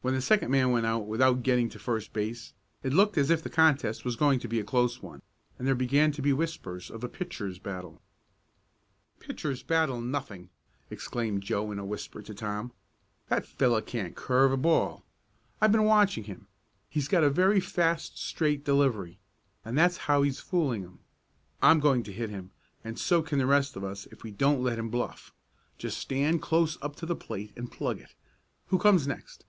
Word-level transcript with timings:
When 0.00 0.14
the 0.14 0.22
second 0.22 0.52
man 0.52 0.70
went 0.70 0.86
out 0.86 1.08
without 1.08 1.42
getting 1.42 1.68
to 1.70 1.78
first 1.80 2.12
base, 2.12 2.52
it 2.84 2.92
looked 2.92 3.18
as 3.18 3.30
if 3.30 3.42
the 3.42 3.50
contest 3.50 4.04
was 4.04 4.14
going 4.14 4.38
to 4.38 4.46
be 4.46 4.60
a 4.60 4.64
close 4.64 5.02
one, 5.02 5.22
and 5.58 5.66
there 5.66 5.74
began 5.74 6.12
to 6.12 6.22
be 6.22 6.32
whispers 6.32 6.88
of 6.88 7.02
a 7.02 7.08
"pitchers' 7.08 7.58
battle." 7.58 8.00
"'Pitchers' 9.18 9.64
battle' 9.64 10.00
nothing!" 10.00 10.50
exclaimed 10.88 11.42
Joe 11.42 11.72
in 11.72 11.80
a 11.80 11.84
whisper 11.84 12.22
to 12.22 12.32
Tom. 12.32 12.70
"That 13.28 13.44
fellow 13.44 13.80
can't 13.80 14.14
curve 14.14 14.52
a 14.52 14.56
ball. 14.56 15.04
I've 15.60 15.72
been 15.72 15.82
watching 15.84 16.22
him. 16.24 16.46
He's 16.88 17.08
got 17.08 17.24
a 17.24 17.28
very 17.28 17.58
fast 17.58 18.18
straight 18.24 18.64
delivery, 18.64 19.18
and 19.64 19.76
that's 19.76 19.96
how 20.06 20.22
he's 20.22 20.38
fooling 20.38 20.84
'em. 20.84 21.00
I'm 21.60 21.80
going 21.80 22.04
to 22.04 22.12
hit 22.12 22.30
him, 22.30 22.52
and 22.84 23.00
so 23.00 23.20
can 23.20 23.40
the 23.40 23.46
rest 23.46 23.74
of 23.74 23.82
us 23.82 24.06
if 24.12 24.22
we 24.22 24.30
don't 24.30 24.62
let 24.62 24.78
him 24.78 24.90
bluff. 24.90 25.34
Just 25.76 25.98
stand 25.98 26.40
close 26.40 26.78
up 26.82 26.94
to 26.96 27.04
the 27.04 27.16
plate 27.16 27.52
and 27.56 27.68
plug 27.68 27.98
it. 27.98 28.14
Who 28.66 28.78
comes 28.78 29.04
next?" 29.04 29.44